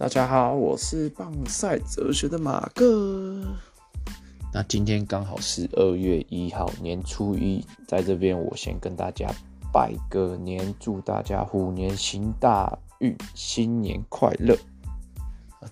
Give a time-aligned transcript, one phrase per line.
[0.00, 3.42] 大家好，我是棒赛哲学的马哥。
[4.54, 9.28] 那今天刚好是二月一号，年初一，在这边我先跟大家
[9.72, 14.56] 拜个年，祝大家虎年行大运，新年快乐。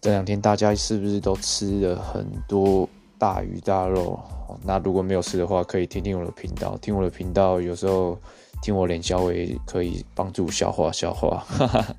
[0.00, 4.20] 这两天大家是不是都吃了很多大鱼大肉？
[4.62, 8.16] 那如果没有吃的话，可以听听我的频道，听我的频道，有时候
[8.62, 11.44] 听我脸消微可以帮助消化消化。
[11.48, 11.96] 哈哈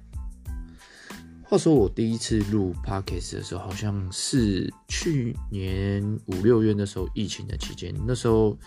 [1.54, 8.58] 话说我第一次录 podcast 的时候，好像是去年五六月那时候疫情的期间，那时候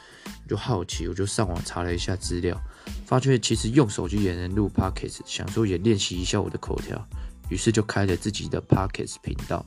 [0.49, 2.57] 就好奇，我就上网查了一下资料，
[3.05, 7.05] 发觉其实用手机也能录 podcast，想说也练习一下我的口条，
[7.51, 9.67] 于是就开了自己的 podcast 频道。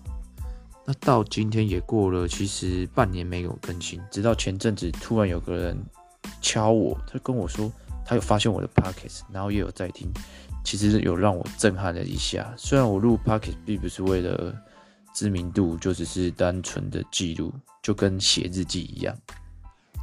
[0.85, 5.77] 那到今天也过了，其实半年没有更新，直到前阵子突然有个人
[6.41, 7.69] 敲我，他跟我说
[8.09, 10.11] 他有发现我的 pockets，然后也有在听。
[10.63, 12.51] 其实有让我震撼了一下。
[12.57, 14.51] 虽然我录 Pocket 并不是为了
[15.13, 19.15] 知名度，就只是单纯的记录，就跟写日记一样。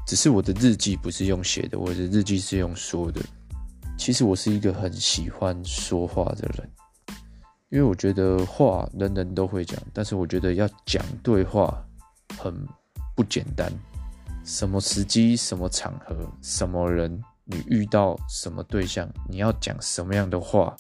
[0.07, 3.21] 只是我的日记不是用写的，我的日记是用说的。
[3.99, 6.71] 其实我是一个很喜欢说话的人，
[7.71, 11.85] 因为我觉得话人人都会讲，但是我觉得要讲对话
[12.39, 12.55] 很
[13.17, 13.69] 不简单。
[14.45, 17.21] 什么时机、什么场合、什么人。
[17.49, 20.75] 你遇到什么对象，你要讲什么样的话，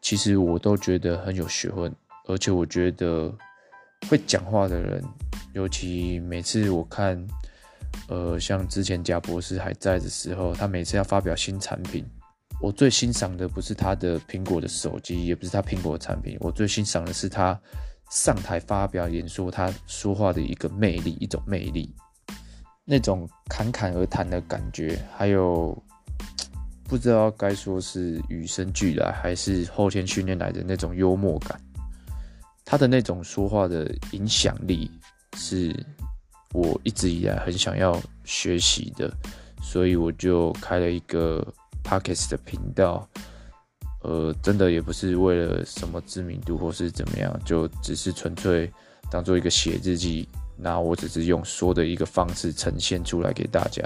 [0.00, 1.92] 其实我都觉得很有学问，
[2.28, 3.34] 而且我觉得
[4.08, 5.02] 会讲话的人，
[5.54, 7.20] 尤其每次我看，
[8.06, 12.06] 呃，像之前贾博士还在的时候，他每次要发表新产品，
[12.60, 17.60] 我最欣赏的不是他的苹果的手机，也不是他苹果的产品，我最欣赏的是他
[18.10, 21.92] 上台发表演说，他说话的一个魅力，一种魅力，
[22.84, 25.76] 那种侃侃而谈的感觉，还有。
[26.84, 31.60] 不知道该说是与生俱来还是后天训练来的那种幽默感，
[32.64, 34.90] 他的那种说话的影响力
[35.36, 35.74] 是
[36.52, 39.12] 我一直以来很想要学习的，
[39.62, 41.46] 所以我就开了一个
[41.82, 43.08] Pockets 的频道。
[44.02, 48.70] 呃，真的也不是为了什么知名度或是怎么样，就只是纯粹
[49.10, 53.82] 当做一个写日记，那我只是用说的一个方式呈现出来给大家，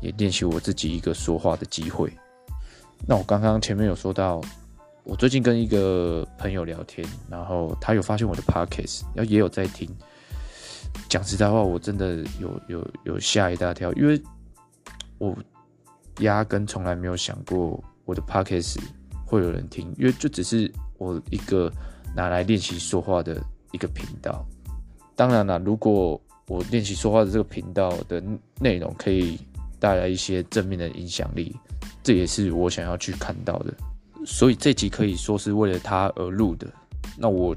[0.00, 2.12] 也练习我自己一个说话的机会。
[3.06, 4.40] 那我刚刚前面有说到，
[5.04, 9.88] 我最近跟一个朋友聊天，然后他有发现我的 podcast，然后也有在听。
[11.08, 14.20] 讲实在话，我真的有有有吓一大跳，因为
[15.18, 15.36] 我
[16.20, 18.78] 压根从来没有想过我的 podcast
[19.26, 21.70] 会有人听，因为就只是我一个
[22.14, 23.38] 拿来练习说话的
[23.72, 24.44] 一个频道。
[25.14, 28.22] 当然了，如果我练习说话的这个频道的
[28.58, 29.38] 内容可以
[29.78, 31.54] 带来一些正面的影响力。
[32.02, 33.74] 这也是我想要去看到的，
[34.24, 36.66] 所以这集可以说是为了他而录的。
[37.18, 37.54] 那我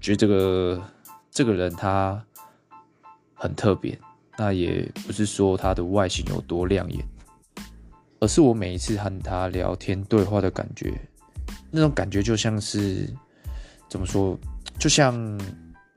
[0.00, 0.82] 觉得这个
[1.30, 2.20] 这个人他
[3.34, 3.96] 很特别，
[4.36, 7.04] 那也不是说他的外形有多亮眼，
[8.18, 10.92] 而是我每一次和他聊天对话的感觉，
[11.70, 13.08] 那种感觉就像是
[13.88, 14.36] 怎么说？
[14.78, 15.14] 就像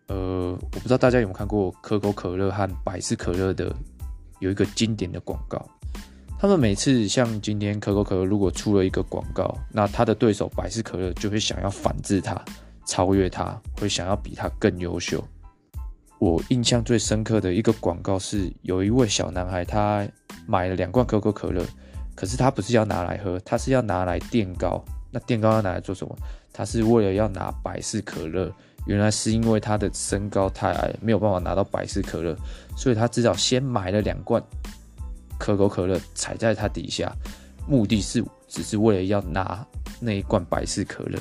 [0.07, 3.75] 呃，我不知道大家有没有看过可口可乐和百事可乐的
[4.39, 5.63] 有一个经典的广告。
[6.39, 12.41] 他们每次像今天可口可乐如果出了一个广告，那他的对手百事可乐就会想要反制他，
[12.85, 15.21] 超越他，会想要比他更优秀。
[16.17, 20.07] 我印象最深刻的一个广告是，有一位小男孩，他
[20.47, 21.65] 买了两罐可口可乐，
[22.15, 24.83] 可是他不是要拿来喝，他是要拿来垫高。
[25.11, 26.15] 那垫高要拿来做什么？
[26.53, 28.49] 他是为了要拿百事可乐。
[28.89, 32.35] 原来是因为他的身高太矮，没有办法拿到百事可乐，
[32.75, 34.43] 所以他至少先买了两罐。
[35.37, 37.15] 可口可乐踩在他底下，
[37.67, 39.63] 目的是只是为了要拿
[39.99, 41.19] 那一罐百事可乐。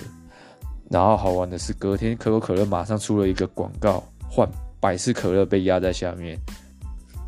[0.89, 4.49] 然后好玩的是，隔天可口可乐马上出了一个广告，换
[4.81, 6.39] 百事可乐被压在下面，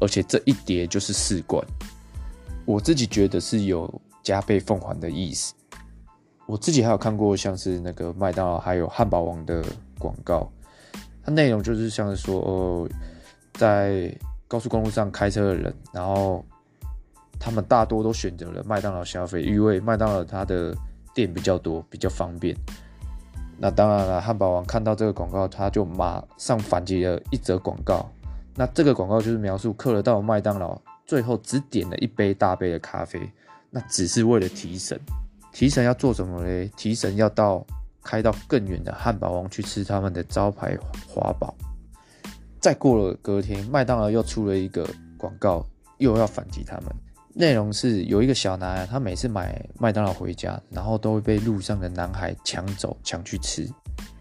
[0.01, 1.63] 而且这一叠就是四罐。
[2.65, 5.53] 我自己觉得是有加倍奉还的意思。
[6.47, 9.63] 我自己还有看过像是那个麦当劳还有汉堡王的
[10.01, 10.51] 广告，
[11.23, 12.89] 它内容就是像是说，哦，
[13.53, 14.13] 在
[14.49, 16.45] 高速公路上开车的人，然后。
[17.43, 20.77] 他们大多都选择了麦当劳消费，因为麦当劳它的
[21.15, 22.55] 店比较多，比较方便。
[23.57, 28.07] 那当然了，汉堡王看到这个广告，他就马上反击了一则广告。
[28.57, 33.19] 那这个广告就是描述客人到麦当劳，最后只点了一杯大杯的咖啡，
[33.71, 35.01] 那只是为了提神。
[35.51, 36.71] 提神要做什么嘞？
[36.77, 37.65] 提神要到
[38.03, 40.77] 开到更远的汉堡王去吃他们的招牌
[41.09, 41.55] 华堡。
[42.61, 44.87] 再过了隔天，麦当劳又出了一个
[45.17, 45.65] 广告，
[45.99, 46.87] 又要反击他们。
[47.33, 53.67] 内容是有一个小男孩，他每次买麦当劳回家，然后都会被路上的男孩抢走、抢去吃。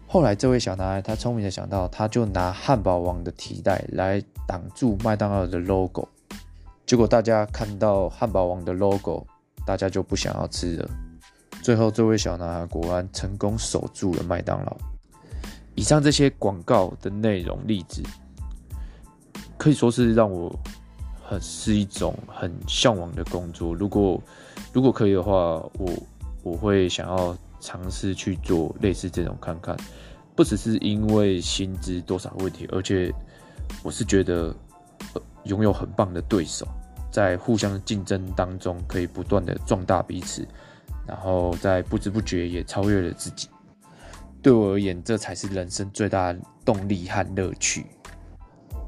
[0.06, 6.08] 后来这位小男孩他聪明的想到，他就拿汉堡王的提袋来挡住麦当劳的 logo，
[6.86, 9.26] 结果大家看到汉堡王的 logo，
[9.66, 10.90] 大家就不想要吃了。
[11.62, 14.76] 最后这位小男孩果然成功守住了麦当劳。
[15.74, 18.02] 以上这些广告的内容例子，
[19.56, 20.54] 可以说是让我
[21.22, 23.74] 很是一种很向往的工作。
[23.74, 24.20] 如果
[24.72, 25.92] 如果可以的话，我
[26.42, 29.76] 我会想要尝试去做类似这种看看。
[30.34, 33.12] 不只是因为薪资多少问题，而且
[33.82, 34.54] 我是觉得
[35.44, 36.66] 拥有很棒的对手，
[37.10, 40.46] 在互相竞争当中可以不断的壮大彼此，
[41.10, 43.48] 然后在不知不觉也超越了自己。
[44.40, 47.84] 对我而言，这才是人生最大的动力和乐趣，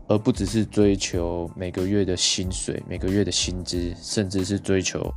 [0.06, 5.12] 而不只是追求每个月的薪水、每个月的薪资，甚至是追求，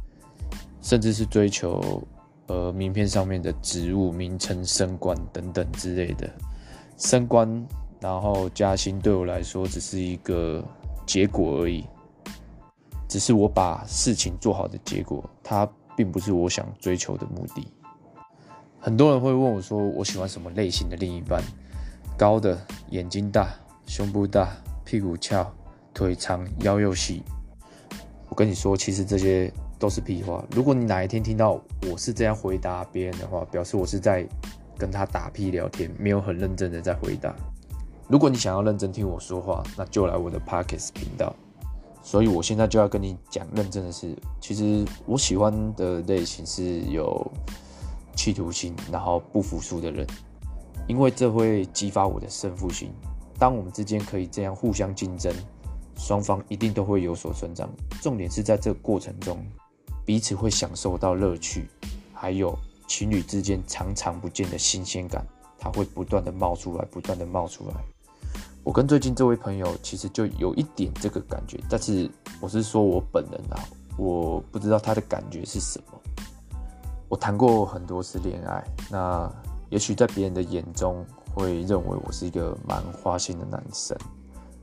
[0.82, 2.02] 甚至是追求，
[2.48, 6.28] 呃，名片上面的职务名称、升官等等之类的。
[6.98, 7.68] 升官，
[8.02, 10.66] 然后加薪，对我来说只是一个
[11.06, 11.86] 结果而已，
[13.08, 17.68] 只是我把事情做好的结果，它并不是我想追求的目的。
[18.80, 21.42] 很多人会问我说：“我喜欢什么类型的另一半？
[22.18, 22.60] 高的，
[22.92, 23.50] 眼睛大，
[23.88, 25.52] 胸部大，屁股翘，
[25.94, 27.24] 腿长，腰又细。”
[28.30, 30.46] 我跟你说，其实这些都是屁话。
[30.52, 31.60] 如果你哪一天听到
[31.90, 34.28] 我是这样回答别人的话，表示我是在
[34.78, 37.34] 跟他打屁聊天，没有很认真的在回答。
[38.08, 41.36] 如果你想要认真听我说话，那就来我的 Pockets 频道。
[42.06, 44.16] 所以我现在就要跟你讲认真的事。
[44.40, 47.30] 其实我喜欢的类型是有。
[48.18, 50.08] 企图心，然后不服输的人，
[50.88, 52.90] 因为这会激发我的胜负心。
[53.38, 55.32] 当我们之间可以这样互相竞争，
[55.98, 57.70] 双方一定都会有所成长。
[58.02, 59.46] 重点是在这个过程中，
[60.06, 61.68] 彼此会享受到乐趣，
[62.14, 65.28] 还有情侣之间常常不见的新鲜感，
[65.60, 67.95] 它会不断的冒出来，不断的冒出来。
[68.66, 72.10] 我跟最近这位朋友其实就有一点这个感觉，但是
[72.42, 73.62] 我是说我本人啊，
[73.96, 76.02] 我不知道他的感觉是什么。
[77.08, 79.32] 我谈过很多次恋爱，那
[79.70, 83.96] 也许在别人的眼中会认为我是一个蛮花心的男生，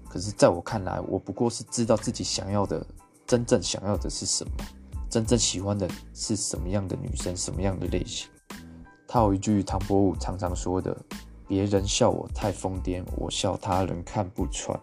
[0.08, 2.84] 可是在我看来，我不过是知道自己想要的，
[3.24, 4.52] 真正想要的是什么，
[5.08, 8.28] 真正喜欢的是什么样的女生，什么样的类型。
[9.06, 10.96] 他有一句唐伯虎常常说的
[11.52, 14.80] ：“别人笑我太疯癫，我笑他人看不穿。”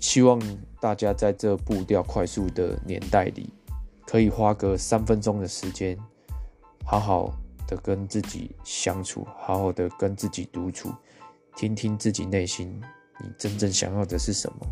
[0.00, 0.40] 希望
[0.80, 3.52] 大家在这步调快速的年代里，
[4.06, 5.98] 可以花个三分钟的时间。
[6.82, 7.30] 好好
[7.68, 10.90] 的跟自己相处，好好的跟自己独处，
[11.54, 12.80] 听听自己内心，
[13.18, 14.66] 你真正想要的是什么？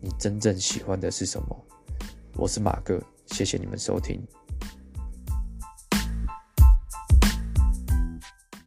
[0.00, 1.64] 你真正喜欢的是什么？
[2.36, 4.26] 我是马哥，谢谢你们收听。